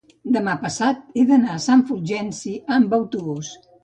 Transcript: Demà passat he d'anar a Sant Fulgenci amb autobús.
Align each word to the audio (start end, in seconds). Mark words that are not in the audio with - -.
Demà 0.35 0.53
passat 0.61 1.03
he 1.21 1.25
d'anar 1.31 1.51
a 1.57 1.61
Sant 1.65 1.83
Fulgenci 1.89 2.55
amb 2.79 2.97
autobús. 2.99 3.53